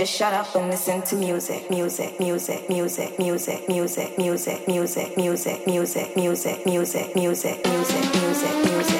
[0.00, 5.66] Just shut up and listen to music, music, music, music, music, music, music, music, music,
[5.66, 8.99] music, music, music, music, music, music, music, music.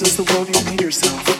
[0.00, 1.37] this is the world you made yourself.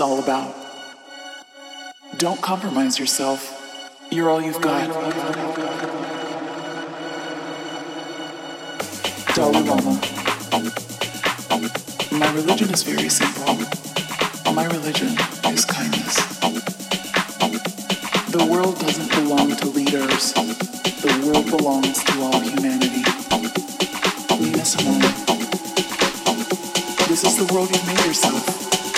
[0.00, 0.54] All about.
[2.16, 3.56] Don't compromise yourself.
[4.10, 4.88] You're all you've got.
[9.34, 10.00] Dalai Lama.
[12.12, 13.56] My religion is very simple.
[14.52, 15.16] My religion
[15.52, 16.16] is kindness.
[18.30, 20.32] The world doesn't belong to leaders.
[20.32, 23.02] The world belongs to all humanity.
[24.40, 25.00] Nina Simone.
[27.08, 28.89] This is the world you've made yourself.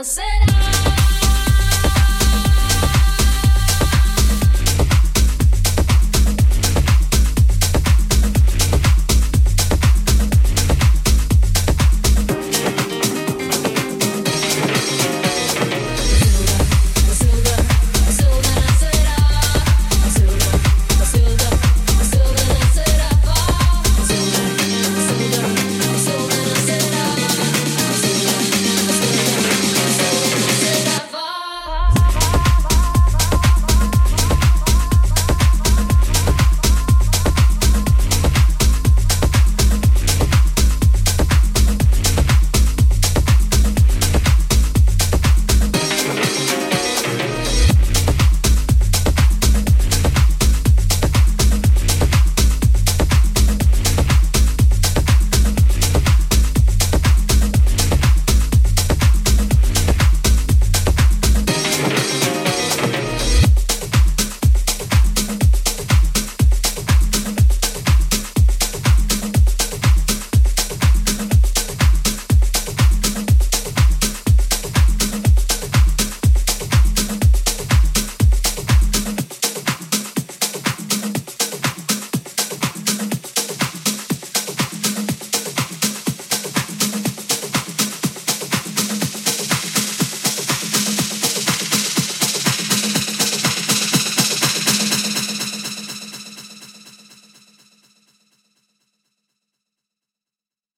[0.00, 0.59] I said